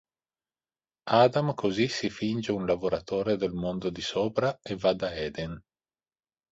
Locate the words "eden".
5.13-5.61